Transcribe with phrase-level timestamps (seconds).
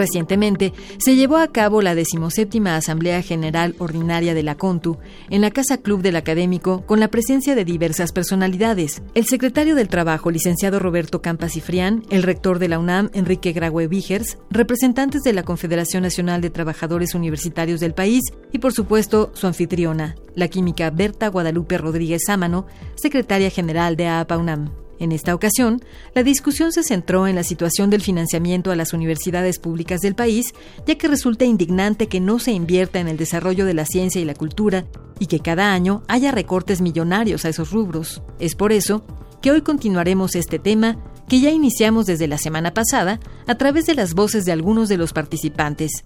[0.00, 4.96] Recientemente se llevó a cabo la decimoséptima Asamblea General Ordinaria de la CONTU
[5.28, 9.02] en la Casa Club del Académico con la presencia de diversas personalidades.
[9.12, 13.88] El secretario del Trabajo, licenciado Roberto Campas Cifrián, el rector de la UNAM, Enrique Graue
[13.88, 19.48] Vigers, representantes de la Confederación Nacional de Trabajadores Universitarios del país y, por supuesto, su
[19.48, 24.70] anfitriona, la química Berta Guadalupe Rodríguez Sámano, secretaria general de APA UNAM.
[25.00, 25.82] En esta ocasión,
[26.14, 30.52] la discusión se centró en la situación del financiamiento a las universidades públicas del país,
[30.86, 34.26] ya que resulta indignante que no se invierta en el desarrollo de la ciencia y
[34.26, 34.84] la cultura
[35.18, 38.22] y que cada año haya recortes millonarios a esos rubros.
[38.38, 39.02] Es por eso
[39.40, 43.94] que hoy continuaremos este tema que ya iniciamos desde la semana pasada a través de
[43.94, 46.04] las voces de algunos de los participantes.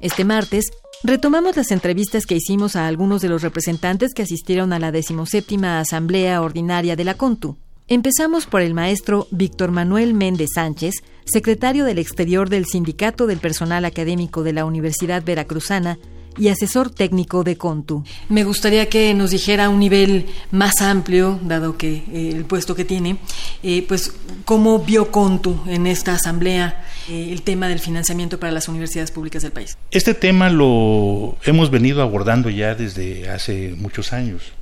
[0.00, 0.70] Este martes
[1.02, 5.80] Retomamos las entrevistas que hicimos a algunos de los representantes que asistieron a la decimoséptima
[5.80, 7.56] Asamblea Ordinaria de la CONTU.
[7.88, 13.86] Empezamos por el maestro Víctor Manuel Méndez Sánchez, secretario del Exterior del Sindicato del Personal
[13.86, 15.98] Académico de la Universidad Veracruzana,
[16.38, 18.04] y asesor técnico de Contu.
[18.28, 22.74] Me gustaría que nos dijera a un nivel más amplio, dado que eh, el puesto
[22.74, 23.18] que tiene,
[23.62, 24.12] eh, pues
[24.44, 29.42] cómo vio Contu en esta asamblea eh, el tema del financiamiento para las universidades públicas
[29.42, 29.76] del país.
[29.90, 34.52] Este tema lo hemos venido abordando ya desde hace muchos años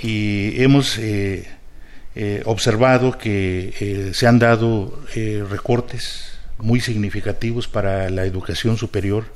[0.00, 0.98] y hemos
[2.44, 5.00] observado que se han dado
[5.48, 9.26] recortes muy significativos para la educación superior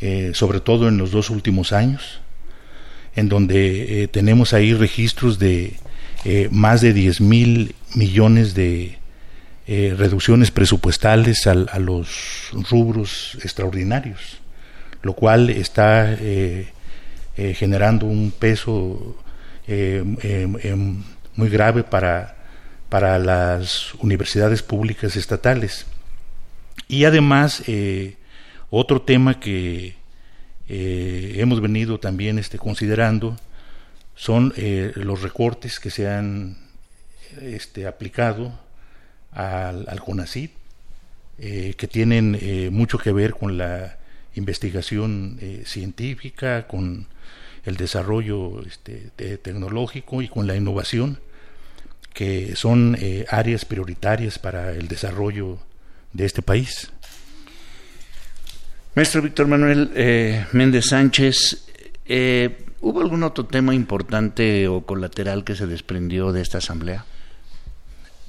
[0.00, 2.20] eh, sobre todo en los dos últimos años,
[3.14, 5.72] en donde eh, tenemos ahí registros de
[6.26, 8.98] eh, más de 10 mil millones de
[9.66, 14.38] reducciones presupuestales a, los rubros extraordinarios,
[15.02, 16.16] lo cual está
[17.36, 19.16] generando un peso
[19.66, 22.36] muy grave para,
[22.88, 25.86] para las universidades públicas estatales.
[26.86, 27.64] Y además,
[28.70, 29.96] otro tema que
[30.68, 33.36] eh, hemos venido también este, considerando
[34.16, 36.56] son eh, los recortes que se han
[37.40, 38.58] este, aplicado
[39.36, 40.50] al, al CONACYT,
[41.38, 42.38] eh, que tienen
[42.72, 43.98] mucho que ver con la
[44.34, 47.06] investigación científica, con
[47.64, 51.20] el desarrollo este, tecnológico y con la innovación,
[52.12, 52.96] que son
[53.28, 55.58] áreas prioritarias para el desarrollo
[56.12, 56.90] de este país.
[58.96, 61.66] Maestro Víctor Manuel eh, Méndez Sánchez,
[62.06, 67.04] eh, ¿hubo algún otro tema importante o colateral que se desprendió de esta asamblea?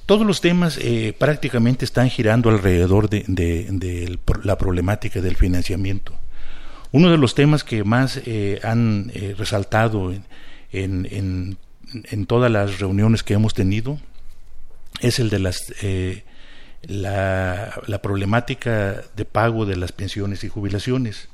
[0.08, 6.14] Todos los temas eh, prácticamente están girando alrededor de, la problemática del financiamiento.
[6.92, 8.18] Uno de los temas que más
[8.62, 10.10] han resaltado
[10.72, 11.58] en,
[12.10, 13.98] en, todas las reuniones que hemos tenido
[15.02, 15.74] es el de las
[16.84, 21.28] la, la, problemática de pago de las pensiones y jubilaciones,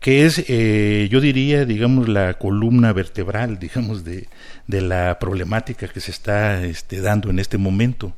[0.00, 4.28] que es, eh, yo diría, digamos, la columna vertebral, digamos, de,
[4.66, 8.14] de la problemática que se está este, dando en este momento,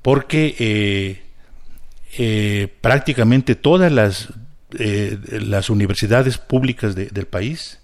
[0.00, 1.22] porque eh,
[2.18, 4.32] eh, prácticamente todas las,
[4.70, 7.80] las universidades públicas del país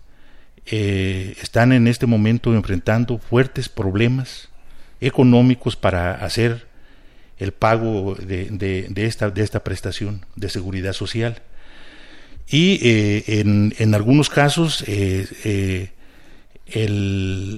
[0.65, 4.49] están en este momento enfrentando fuertes problemas
[5.01, 6.67] económicos para hacer
[7.39, 8.47] el pago de,
[8.89, 11.43] de, esta, de esta prestación de seguridad social.
[12.49, 15.91] Y eh, en, en, algunos casos eh,
[16.75, 17.53] eh,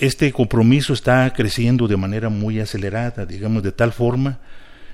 [0.00, 4.40] este compromiso está creciendo de manera muy acelerada, digamos, de tal forma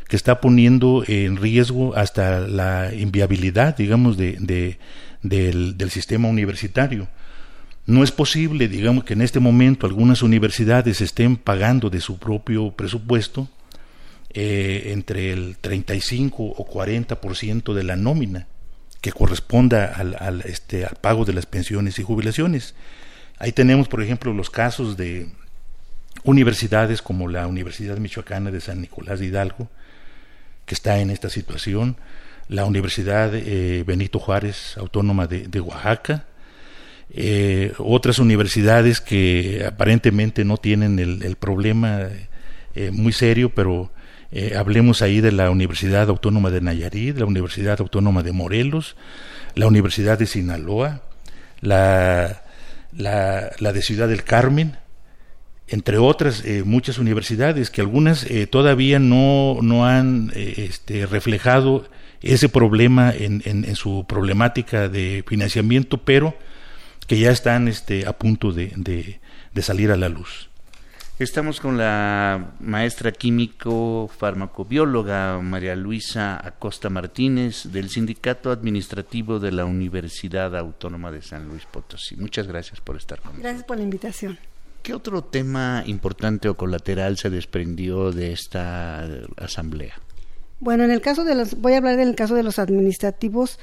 [0.08, 4.78] que está poniendo en riesgo hasta la inviabilidad, digamos, de, de
[5.22, 7.08] del, del sistema universitario.
[7.86, 12.72] No es posible, digamos, que en este momento algunas universidades estén pagando de su propio
[12.72, 13.48] presupuesto
[14.32, 18.46] eh, entre el 35 o 40% de la nómina
[19.00, 22.76] que corresponda al, este, al pago de las pensiones y jubilaciones.
[23.38, 25.28] Ahí tenemos, por ejemplo, los casos de
[26.22, 29.68] universidades como la Universidad Michoacana de San Nicolás de Hidalgo,
[30.64, 31.96] que está en esta situación,
[32.48, 36.26] la Universidad eh, Benito Juárez Autónoma de Oaxaca,
[37.12, 42.08] eh, otras universidades que aparentemente no tienen el, problema
[42.92, 43.90] muy serio, pero
[44.32, 48.96] Eh, hablemos ahí de la Universidad Autónoma de Nayarit, la Universidad Autónoma de Morelos,
[49.56, 51.02] la Universidad de Sinaloa,
[51.60, 52.42] la,
[52.92, 54.76] de Ciudad del Carmen,
[55.66, 61.88] entre otras eh, muchas universidades que algunas eh, todavía no, no han este, reflejado
[62.22, 66.36] ese problema en, su problemática de financiamiento, pero
[67.06, 69.20] que ya están este, a punto de
[69.60, 70.49] salir a la luz.
[71.20, 79.66] Estamos con la maestra químico farmacobióloga María Luisa Acosta Martínez del Sindicato Administrativo de la
[79.66, 82.16] Universidad Autónoma de San Luis Potosí.
[82.16, 83.42] Muchas gracias por estar con nosotros.
[83.42, 84.38] Gracias por la invitación.
[84.82, 89.06] ¿Qué otro tema importante o colateral se desprendió de esta
[89.36, 90.00] asamblea?
[90.60, 93.58] Bueno, en el caso de los, voy a hablar del caso de los administrativos.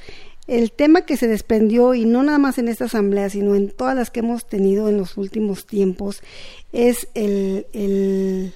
[0.48, 3.94] El tema que se desprendió, y no nada más en esta asamblea, sino en todas
[3.94, 6.22] las que hemos tenido en los últimos tiempos,
[6.72, 8.52] es el, el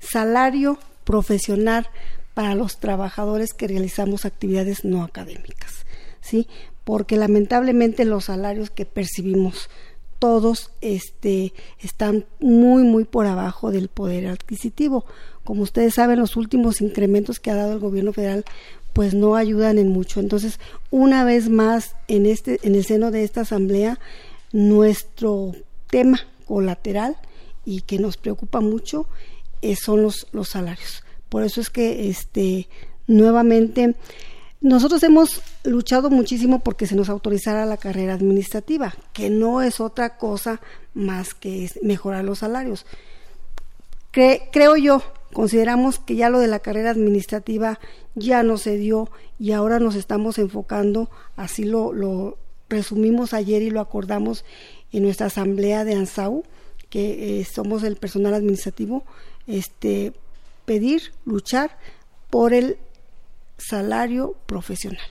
[0.00, 1.88] salario profesional
[2.34, 5.86] para los trabajadores que realizamos actividades no académicas,
[6.20, 6.46] ¿sí?
[6.84, 9.70] Porque lamentablemente los salarios que percibimos
[10.18, 15.04] todos este, están muy, muy por abajo del poder adquisitivo.
[15.44, 18.44] Como ustedes saben, los últimos incrementos que ha dado el gobierno federal
[18.92, 20.20] pues no ayudan en mucho.
[20.20, 20.58] Entonces,
[20.90, 23.98] una vez más, en, este, en el seno de esta asamblea,
[24.52, 25.52] nuestro
[25.88, 27.16] tema colateral
[27.64, 29.06] y que nos preocupa mucho
[29.62, 31.04] eh, son los, los salarios.
[31.28, 32.68] Por eso es que este,
[33.06, 33.94] nuevamente
[34.60, 40.16] nosotros hemos luchado muchísimo porque se nos autorizara la carrera administrativa, que no es otra
[40.16, 40.60] cosa
[40.94, 42.84] más que mejorar los salarios.
[44.10, 45.02] creo yo,
[45.32, 47.78] consideramos que ya lo de la carrera administrativa
[48.16, 52.36] ya no se dio y ahora nos estamos enfocando, así lo, lo
[52.68, 54.44] resumimos ayer y lo acordamos
[54.92, 56.42] en nuestra asamblea de ANSAU,
[56.90, 59.04] que eh, somos el personal administrativo,
[59.46, 60.12] este,
[60.64, 61.78] pedir, luchar
[62.30, 62.78] por el
[63.58, 65.02] salario profesional.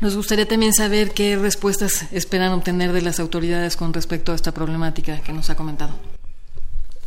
[0.00, 4.52] Nos gustaría también saber qué respuestas esperan obtener de las autoridades con respecto a esta
[4.52, 5.94] problemática que nos ha comentado.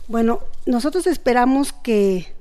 [0.08, 2.34] Bueno, nosotros esperamos que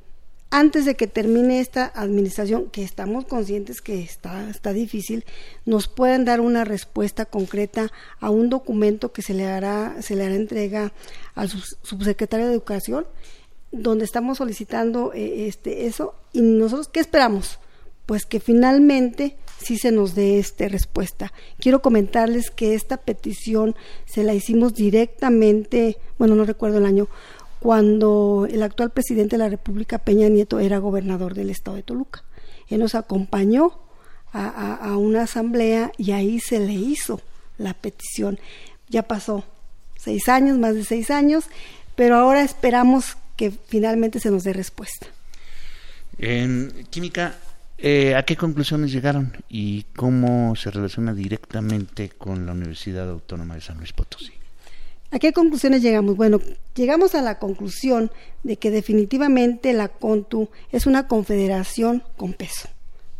[0.50, 5.24] antes de que termine esta administración, que estamos conscientes que está, está difícil,
[5.64, 7.90] nos puedan dar una respuesta concreta
[8.20, 10.92] a un documento que se le hará, se le hará entrega
[11.34, 13.06] al subsecretario de Educación,
[13.72, 16.14] donde estamos solicitando eh, este, eso.
[16.32, 17.58] ¿Y nosotros qué esperamos?
[18.06, 21.32] Pues que finalmente sí se nos dé esta respuesta.
[21.58, 23.74] Quiero comentarles que esta petición
[24.06, 27.08] se la hicimos directamente, bueno, no recuerdo el año,
[27.58, 32.22] cuando el actual presidente de la República, Peña Nieto, era gobernador del estado de Toluca.
[32.68, 33.78] Él nos acompañó
[34.32, 37.20] a, a una asamblea y ahí se le hizo
[37.58, 38.38] la petición.
[38.88, 39.44] Ya pasó
[39.96, 41.46] seis años, más de seis años,
[41.96, 45.06] pero ahora esperamos que finalmente se nos dé respuesta.
[46.18, 47.36] En química,
[47.78, 53.60] eh, ¿A qué conclusiones llegaron y cómo se relaciona directamente con la Universidad Autónoma de
[53.60, 54.32] San Luis Potosí?
[55.10, 56.16] ¿A qué conclusiones llegamos?
[56.16, 56.40] Bueno,
[56.74, 58.10] llegamos a la conclusión
[58.42, 62.68] de que definitivamente la CONTU es una confederación con peso,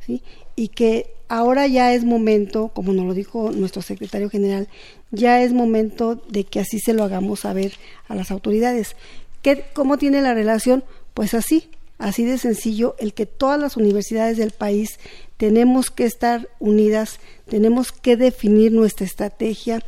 [0.04, 0.22] ¿sí?
[0.56, 4.68] Y que ahora ya es momento, como nos lo dijo nuestro secretario general,
[5.10, 7.74] ya es momento de que así se lo hagamos saber
[8.08, 8.96] a las autoridades.
[9.42, 10.82] ¿Qué, ¿Cómo tiene la relación?
[11.14, 14.98] Pues así, así de sencillo, el que todas las universidades del país
[15.36, 19.82] tenemos que estar unidas, tenemos que definir nuestra estrategia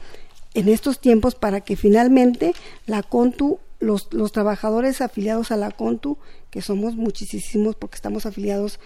[0.54, 2.54] en estos tiempos para que finalmente
[2.86, 6.18] la CONTU, los, trabajadores afiliados a la CONTU,
[6.50, 8.80] que somos muchísimos porque estamos afiliados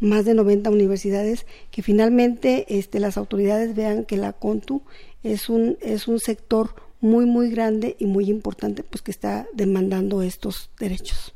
[0.00, 4.82] más de 90 universidades, que finalmente este, las autoridades vean que la CONTU
[5.22, 10.22] es un, es un sector muy, muy grande y muy importante, pues que está demandando
[10.22, 11.33] estos derechos.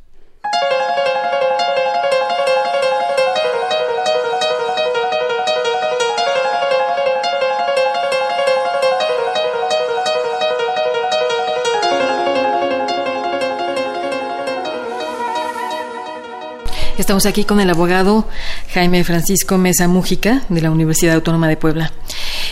[16.99, 18.27] Estamos aquí con el abogado
[18.75, 21.93] Jaime Francisco Mesa Mújica de la Universidad Autónoma de Puebla.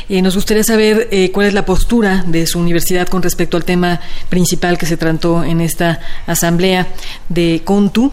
[0.09, 3.65] Eh, nos gustaría saber eh, cuál es la postura de su universidad con respecto al
[3.65, 5.99] tema principal que se trató en esta
[6.29, 6.87] asamblea
[7.29, 8.12] de CONTU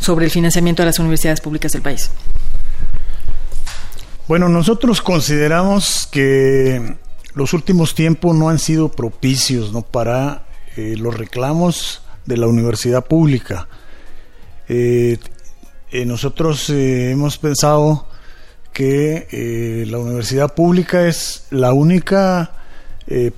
[0.00, 2.10] sobre el financiamiento de las universidades públicas del país.
[4.26, 6.96] Bueno, nosotros consideramos que
[7.34, 9.82] los últimos tiempos no han sido propicios ¿no?
[9.82, 10.44] para
[10.76, 13.68] eh, los reclamos de la universidad pública.
[16.04, 18.06] Nosotros eh, hemos pensado
[18.72, 22.52] que eh, la universidad pública es la única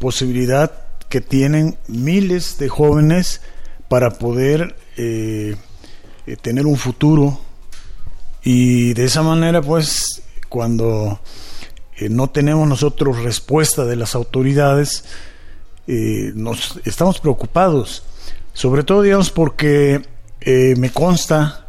[0.01, 0.73] posibilidad
[1.09, 3.41] que tienen miles de jóvenes
[3.89, 4.75] para poder
[6.43, 7.41] tener un futuro.
[8.43, 11.21] Y de esa manera, pues, cuando
[12.01, 15.05] eh, no tenemos nosotros respuesta de las autoridades,
[15.87, 18.03] eh, nos estamos preocupados,
[18.55, 20.03] sobre todo, digamos, porque
[20.41, 21.69] eh, me consta,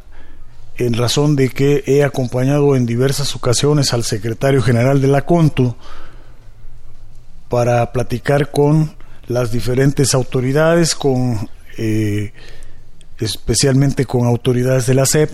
[0.86, 5.76] en razón de que he acompañado en diversas ocasiones al secretario general de la CONTU
[7.50, 8.96] para platicar con
[9.28, 11.50] las diferentes autoridades, con
[13.20, 15.30] especialmente con autoridades de la SEP,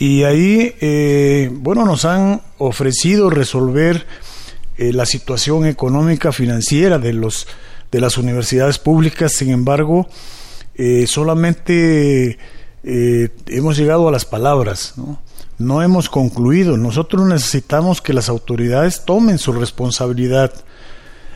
[0.00, 4.06] y ahí, eh, bueno, nos han ofrecido resolver
[4.78, 7.46] eh, la situación económica financiera de, los,
[7.92, 10.08] de las universidades públicas, sin embargo,
[12.82, 14.94] eh, hemos llegado a las palabras,
[15.58, 15.82] ¿no?
[15.82, 16.76] hemos concluido.
[16.76, 20.52] Nosotros necesitamos que las autoridades tomen su responsabilidad.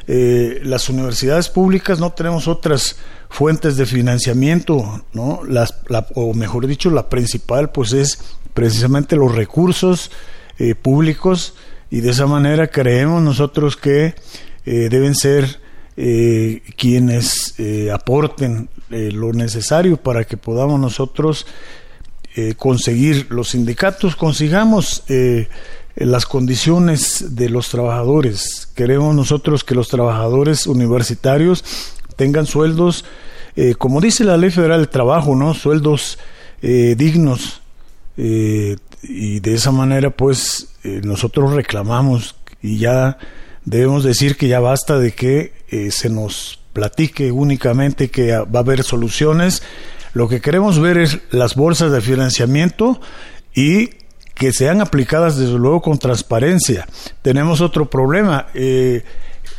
[0.06, 2.96] las universidades públicas no tenemos otras
[3.34, 5.40] fuentes de financiamiento, ¿no?
[5.46, 5.74] Las,
[6.14, 8.18] o mejor dicho, la principal pues es
[8.54, 10.10] precisamente los recursos
[10.58, 11.54] eh, públicos
[11.90, 14.14] y de esa manera creemos nosotros que
[14.64, 15.60] eh, deben ser
[15.96, 17.54] eh, quienes
[17.92, 21.46] aporten lo necesario para que podamos nosotros
[22.56, 25.04] conseguir los sindicatos, consigamos
[25.96, 28.68] las condiciones de los trabajadores.
[28.74, 31.64] Queremos nosotros que los trabajadores universitarios
[32.16, 33.04] tengan sueldos,
[33.78, 35.54] como dice la Ley Federal del Trabajo, ¿no?
[35.54, 36.18] Sueldos
[36.60, 37.62] dignos,
[38.16, 43.18] eh, y de esa manera pues eh, nosotros reclamamos y ya
[43.64, 48.62] debemos decir que ya basta de que eh, se nos platique únicamente que va a
[48.62, 49.62] haber soluciones.
[50.12, 53.00] Lo que queremos ver es las bolsas de financiamiento
[53.54, 53.90] y
[54.34, 56.86] que sean aplicadas desde luego con transparencia.
[57.22, 58.48] Tenemos otro problema.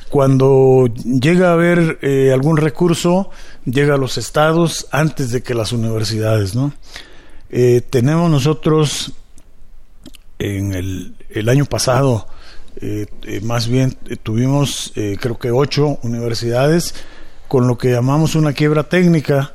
[0.09, 1.97] cuando llega a haber
[2.31, 3.31] algún recurso,
[3.65, 6.71] llega a los estados antes de que las universidades, ¿no?
[7.49, 9.13] Eh, tenemos nosotros
[10.39, 12.27] en el, año pasado,
[12.81, 16.95] eh, eh, más bien tuvimos creo que ocho universidades
[17.47, 19.53] con lo que llamamos una quiebra técnica.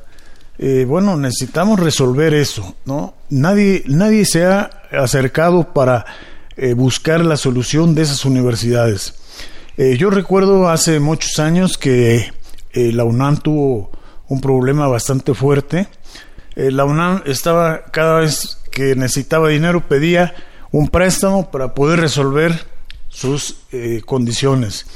[0.87, 3.15] bueno, necesitamos resolver eso, ¿no?
[3.29, 6.05] Nadie, nadie se ha acercado para
[6.75, 9.15] buscar la solución de esas universidades.
[9.77, 12.31] yo recuerdo hace muchos años que
[12.73, 13.91] la UNAM tuvo
[14.27, 15.87] un problema bastante fuerte
[16.55, 20.33] eh, la UNAM estaba cada vez que necesitaba dinero pedía
[20.71, 22.65] un préstamo para poder resolver
[23.11, 24.87] sus eh, condiciones,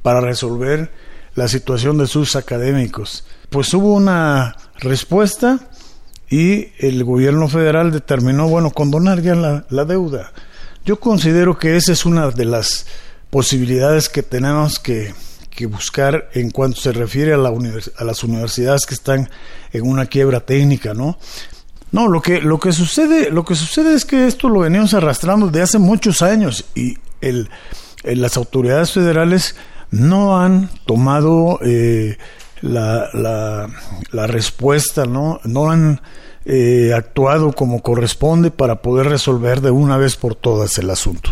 [0.00, 0.90] para resolver
[1.34, 3.24] la situación de sus académicos.
[3.50, 5.68] Pues hubo una respuesta
[6.30, 10.32] y el gobierno federal determinó, bueno, condonar ya la, la deuda.
[10.86, 12.86] Yo considero que esa es una de las
[13.30, 15.12] posibilidades que tenemos que
[15.54, 19.30] que buscar en cuanto se refiere a, la a las universidades que están
[19.72, 21.18] en una quiebra técnica, ¿no?
[21.92, 25.46] No, lo que, lo que sucede, lo que sucede es que esto lo venimos arrastrando
[25.46, 26.96] desde hace muchos años y
[28.02, 29.56] las autoridades federales
[29.90, 32.16] no han tomado eh,
[32.62, 33.68] la,
[34.12, 35.40] respuesta, ¿no?
[35.44, 36.00] No han
[36.44, 41.30] eh, actuado como corresponde para poder resolver de una vez por todas el asunto.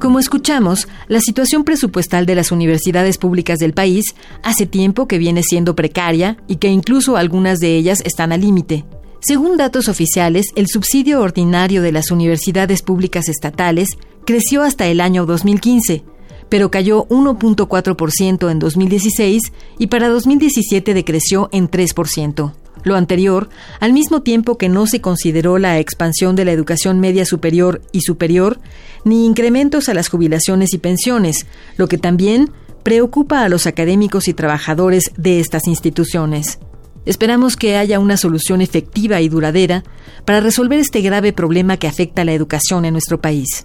[0.00, 5.42] Como escuchamos, la situación presupuestal de las universidades públicas del país hace tiempo que viene
[5.42, 8.84] siendo precaria y que incluso algunas de ellas están al límite.
[9.20, 13.88] Según datos oficiales, el subsidio ordinario de las universidades públicas estatales
[14.24, 16.04] creció hasta el año 2015,
[16.48, 22.52] pero cayó 1.4% en 2016 y para 2017 decreció en 3%
[22.86, 23.48] lo anterior,
[23.80, 28.02] al mismo tiempo que no se consideró la expansión de la educación media superior y
[28.02, 28.60] superior,
[29.04, 31.46] ni incrementos a las jubilaciones y pensiones,
[31.76, 32.50] lo que también
[32.84, 36.60] preocupa a los académicos y trabajadores de estas instituciones.
[37.06, 39.84] Esperamos que haya una solución efectiva y duradera
[40.24, 43.64] para resolver este grave problema que afecta a la educación en nuestro país.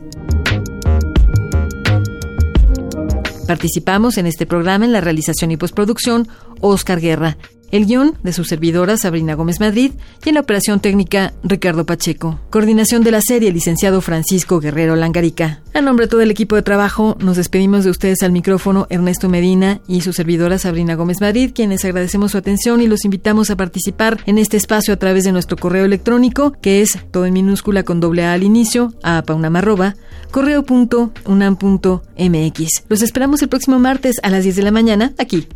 [3.48, 6.28] Participamos en este programa en la realización y postproducción
[6.62, 7.38] Oscar Guerra
[7.72, 9.92] el guion de su servidora Sabrina Gómez Madrid
[10.24, 12.40] y en la operación técnica Ricardo Pacheco.
[12.50, 15.62] Coordinación de la serie, licenciado Francisco Guerrero Langarica.
[15.74, 19.30] A nombre de todo el equipo de trabajo, nos despedimos de ustedes al micrófono Ernesto
[19.30, 23.56] Medina y su servidora Sabrina Gómez Madrid, quienes agradecemos su atención y los invitamos a
[23.56, 27.84] participar en este espacio a través de nuestro correo electrónico, que es todo en minúscula
[27.84, 29.96] con doble A al inicio, a paunamarroba,
[30.32, 32.84] correo.unam.mx.
[32.90, 35.48] Los esperamos el próximo martes a las 10 de la mañana, aquí,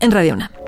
[0.00, 0.67] en Radio UNAM.